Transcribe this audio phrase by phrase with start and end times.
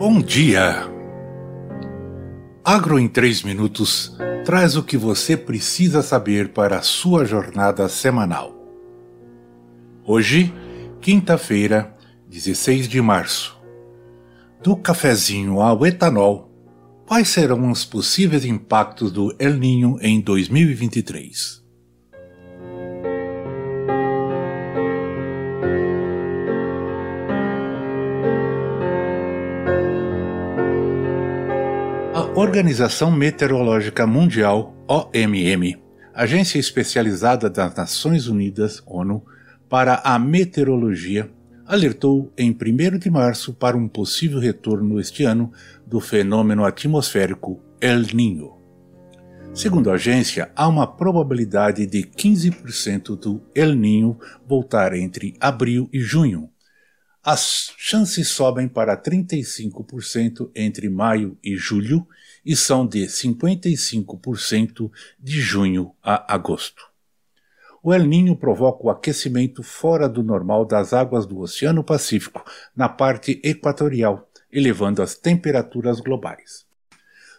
[0.00, 0.90] Bom dia!
[2.64, 4.16] Agro em 3 minutos
[4.46, 8.56] traz o que você precisa saber para a sua jornada semanal.
[10.02, 10.54] Hoje,
[11.02, 11.94] quinta-feira,
[12.30, 13.60] 16 de março.
[14.62, 16.50] Do cafezinho ao etanol,
[17.06, 21.59] quais serão os possíveis impactos do El Ninho em 2023?
[32.40, 35.76] Organização Meteorológica Mundial, OMM,
[36.14, 39.22] agência especializada das Nações Unidas, ONU,
[39.68, 41.30] para a meteorologia,
[41.66, 45.52] alertou em 1 de março para um possível retorno este ano
[45.86, 48.52] do fenômeno atmosférico El Niño.
[49.52, 54.18] Segundo a agência, há uma probabilidade de 15% do El Niño
[54.48, 56.49] voltar entre abril e junho.
[57.22, 62.08] As chances sobem para 35% entre maio e julho
[62.42, 66.88] e são de 55% de junho a agosto.
[67.82, 72.42] O El Ninho provoca o aquecimento fora do normal das águas do Oceano Pacífico
[72.74, 76.64] na parte equatorial, elevando as temperaturas globais.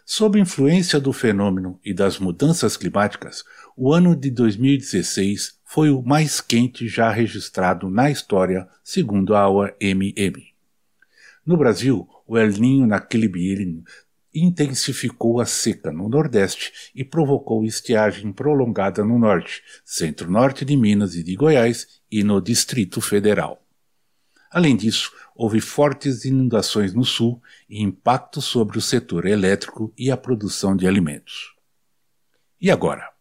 [0.04, 3.42] Sob influência do fenômeno e das mudanças climáticas,
[3.76, 10.52] o ano de 2016 foi o mais quente já registrado na história, segundo a OMM.
[11.46, 13.82] No Brasil, o El Ninho naquele biênio
[14.34, 21.22] intensificou a seca no Nordeste e provocou estiagem prolongada no Norte, Centro-Norte de Minas e
[21.22, 23.66] de Goiás e no Distrito Federal.
[24.50, 30.18] Além disso, houve fortes inundações no Sul e impacto sobre o setor elétrico e a
[30.18, 31.54] produção de alimentos.
[32.60, 33.11] E agora?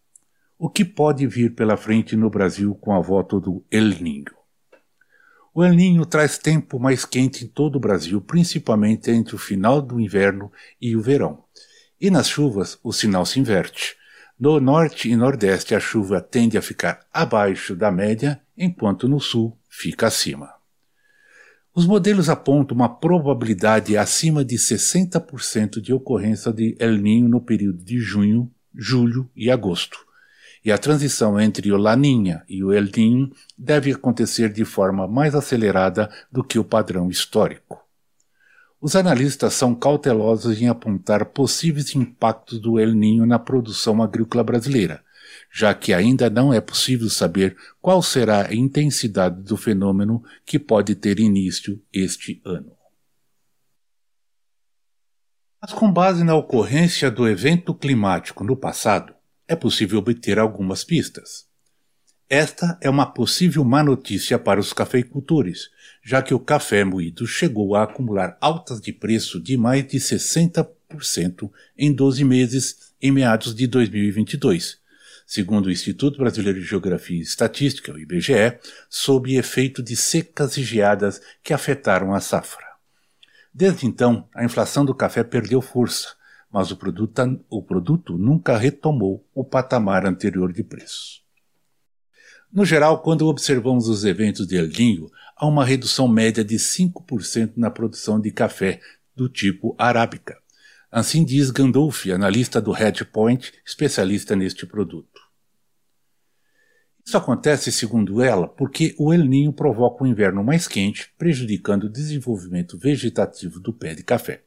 [0.63, 4.31] O que pode vir pela frente no Brasil com a volta do El Niño?
[5.55, 9.81] O El Ninho traz tempo mais quente em todo o Brasil, principalmente entre o final
[9.81, 11.43] do inverno e o verão.
[11.99, 13.95] E nas chuvas, o sinal se inverte.
[14.39, 19.57] No norte e nordeste, a chuva tende a ficar abaixo da média, enquanto no sul
[19.67, 20.53] fica acima.
[21.73, 27.83] Os modelos apontam uma probabilidade acima de 60% de ocorrência de El Ninho no período
[27.83, 30.10] de junho, julho e agosto
[30.63, 35.33] e a transição entre o Laninha e o El Niño deve acontecer de forma mais
[35.33, 37.81] acelerada do que o padrão histórico.
[38.79, 45.03] Os analistas são cautelosos em apontar possíveis impactos do El Niño na produção agrícola brasileira,
[45.51, 50.95] já que ainda não é possível saber qual será a intensidade do fenômeno que pode
[50.95, 52.71] ter início este ano.
[55.61, 59.13] Mas com base na ocorrência do evento climático no passado,
[59.51, 61.45] é possível obter algumas pistas.
[62.29, 65.69] Esta é uma possível má notícia para os cafeicultores,
[66.01, 71.51] já que o café moído chegou a acumular altas de preço de mais de 60%
[71.77, 74.77] em 12 meses em meados de 2022,
[75.27, 78.57] segundo o Instituto Brasileiro de Geografia e Estatística, o IBGE,
[78.89, 82.67] sob efeito de secas e geadas que afetaram a safra.
[83.53, 86.15] Desde então, a inflação do café perdeu força,
[86.51, 91.21] mas o produto, o produto nunca retomou o patamar anterior de preço.
[92.51, 97.53] No geral, quando observamos os eventos de El Niño, há uma redução média de 5%
[97.55, 98.81] na produção de café
[99.15, 100.37] do tipo arábica.
[100.91, 105.21] Assim diz Gandolfi, analista do Hedgepoint, especialista neste produto.
[107.05, 111.89] Isso acontece, segundo ela, porque o El Niño provoca um inverno mais quente, prejudicando o
[111.89, 114.43] desenvolvimento vegetativo do pé de café.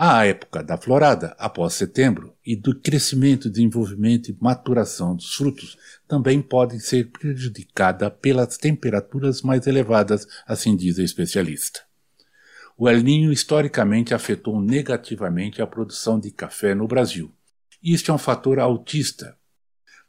[0.00, 5.76] A época da florada, após setembro, e do crescimento, desenvolvimento e maturação dos frutos
[6.06, 11.80] também pode ser prejudicada pelas temperaturas mais elevadas, assim diz a especialista.
[12.76, 17.34] O El Ninho historicamente afetou negativamente a produção de café no Brasil.
[17.82, 19.36] Isto é um fator autista.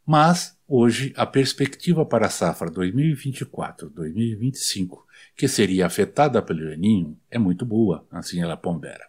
[0.05, 4.99] Mas, hoje, a perspectiva para a safra 2024-2025,
[5.35, 9.08] que seria afetada pelo El Ninho, é muito boa, assim ela pondera.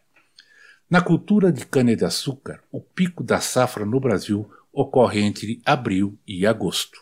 [0.91, 6.99] Na cultura de cana-de-açúcar, o pico da safra no Brasil ocorre entre abril e agosto.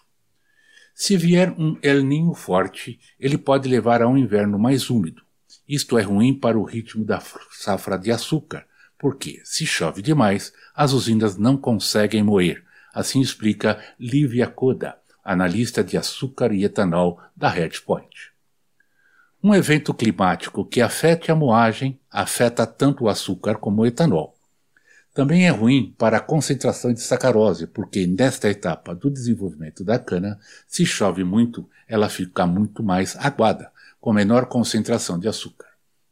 [0.95, 5.23] Se vier um El Ninho forte, ele pode levar a um inverno mais úmido.
[5.67, 7.19] Isto é ruim para o ritmo da
[7.51, 8.67] safra de açúcar,
[8.99, 12.63] porque, se chove demais, as usinas não conseguem moer.
[12.93, 18.33] Assim explica Lívia Koda, analista de açúcar e etanol da Redpoint.
[19.41, 24.37] Um evento climático que afete a moagem afeta tanto o açúcar como o etanol.
[25.15, 30.41] Também é ruim para a concentração de sacarose, porque nesta etapa do desenvolvimento da cana,
[30.67, 33.71] se chove muito, ela fica muito mais aguada,
[34.01, 35.69] com menor concentração de açúcar.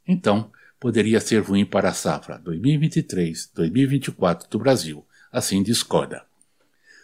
[0.06, 6.22] Então, poderia ser ruim para a safra 2023-2024 do Brasil, assim discorda.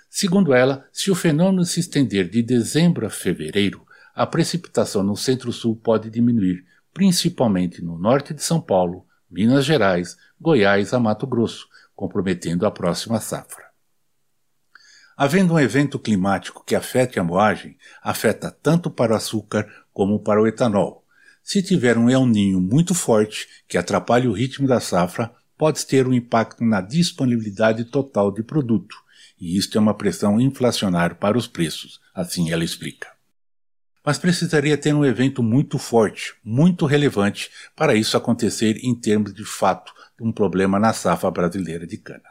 [0.08, 5.76] Segundo ela, se o fenômeno se estender de dezembro a fevereiro, a precipitação no centro-sul
[5.76, 12.66] pode diminuir, principalmente no norte de São Paulo, Minas Gerais, Goiás a Mato Grosso, comprometendo
[12.66, 13.64] a próxima safra.
[15.16, 20.40] Havendo um evento climático que afete a moagem, afeta tanto para o açúcar como para
[20.40, 21.04] o etanol.
[21.42, 26.06] Se tiver um El Ninho muito forte, que atrapalhe o ritmo da safra, pode ter
[26.06, 28.96] um impacto na disponibilidade total de produto,
[29.40, 33.11] e isto é uma pressão inflacionária para os preços, assim ela explica.
[34.04, 39.44] Mas precisaria ter um evento muito forte, muito relevante, para isso acontecer em termos de
[39.44, 42.22] fato um problema na safra brasileira de cana.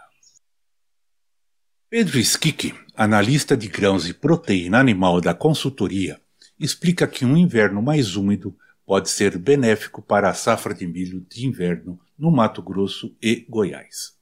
[1.89, 6.21] Pedro Skik, analista de grãos e proteína animal da consultoria,
[6.57, 11.45] explica que um inverno mais úmido pode ser benéfico para a safra de milho de
[11.45, 14.20] inverno no Mato Grosso e Goiás.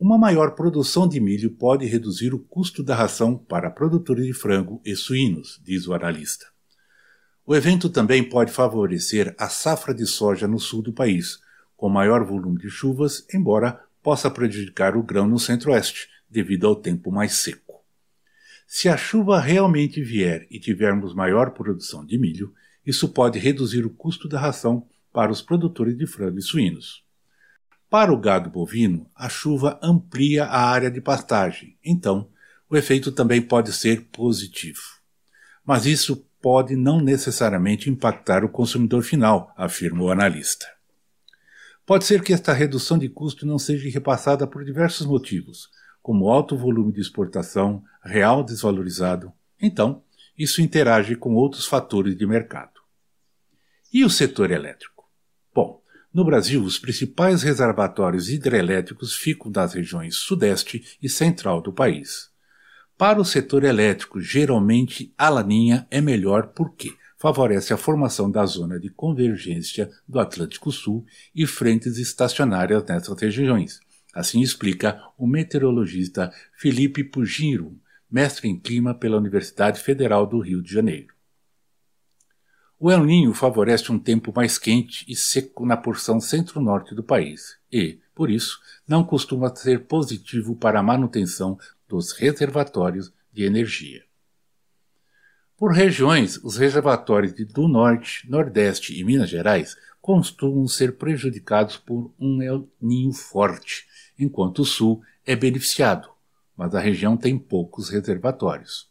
[0.00, 4.80] Uma maior produção de milho pode reduzir o custo da ração para produtores de frango
[4.84, 6.46] e suínos, diz o analista.
[7.44, 11.40] O evento também pode favorecer a safra de soja no sul do país,
[11.76, 17.10] com maior volume de chuvas, embora possa prejudicar o grão no centro-oeste, devido ao tempo
[17.10, 17.82] mais seco.
[18.68, 22.54] Se a chuva realmente vier e tivermos maior produção de milho,
[22.86, 27.07] isso pode reduzir o custo da ração para os produtores de frango e suínos.
[27.90, 32.28] Para o gado bovino, a chuva amplia a área de pastagem, então
[32.68, 34.82] o efeito também pode ser positivo.
[35.64, 40.66] Mas isso pode não necessariamente impactar o consumidor final, afirma o analista.
[41.86, 45.70] Pode ser que esta redução de custo não seja repassada por diversos motivos,
[46.02, 49.32] como alto volume de exportação, real desvalorizado.
[49.60, 50.02] Então,
[50.36, 52.80] isso interage com outros fatores de mercado.
[53.90, 54.97] E o setor elétrico?
[56.18, 62.28] No Brasil, os principais reservatórios hidrelétricos ficam nas regiões sudeste e central do país.
[62.96, 68.80] Para o setor elétrico, geralmente a laninha é melhor porque favorece a formação da zona
[68.80, 73.78] de convergência do Atlântico Sul e frentes estacionárias nessas regiões.
[74.12, 77.78] Assim explica o meteorologista Felipe Pugiro,
[78.10, 81.17] mestre em clima pela Universidade Federal do Rio de Janeiro.
[82.80, 87.58] O El Ninho favorece um tempo mais quente e seco na porção centro-norte do país
[87.72, 91.58] e, por isso, não costuma ser positivo para a manutenção
[91.88, 94.04] dos reservatórios de energia.
[95.56, 102.40] Por regiões, os reservatórios do Norte, Nordeste e Minas Gerais costumam ser prejudicados por um
[102.40, 106.08] El Ninho forte, enquanto o Sul é beneficiado,
[106.56, 108.87] mas a região tem poucos reservatórios.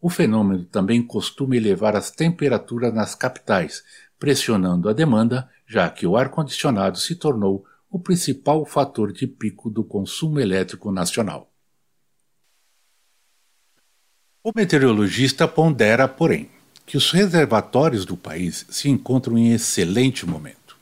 [0.00, 3.82] O fenômeno também costuma elevar as temperaturas nas capitais,
[4.18, 9.82] pressionando a demanda, já que o ar-condicionado se tornou o principal fator de pico do
[9.82, 11.50] consumo elétrico nacional.
[14.42, 16.48] O meteorologista pondera, porém,
[16.86, 20.76] que os reservatórios do país se encontram em excelente momento.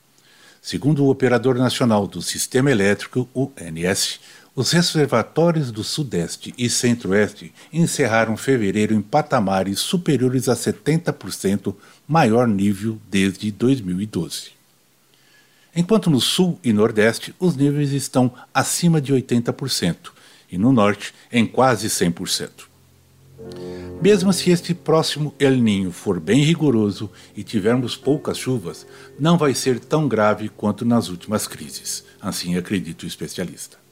[0.61, 4.21] Segundo o Operador Nacional do Sistema Elétrico, o NS,
[4.57, 11.75] os reservatórios do Sudeste e Centro-Oeste encerraram fevereiro em patamares superiores a 70%
[12.09, 14.53] maior nível desde 2012.
[15.77, 19.97] Enquanto no Sul e Nordeste os níveis estão acima de 80%
[20.51, 22.49] e no Norte em quase 100%.
[24.01, 28.87] Mesmo se este próximo El Ninho for bem rigoroso e tivermos poucas chuvas,
[29.21, 33.86] não vai ser tão grave quanto nas últimas crises, assim acredita o especialista.